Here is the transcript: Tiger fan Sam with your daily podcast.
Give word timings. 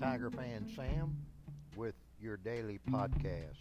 Tiger 0.00 0.30
fan 0.30 0.66
Sam 0.74 1.14
with 1.76 1.94
your 2.18 2.38
daily 2.38 2.80
podcast. 2.90 3.58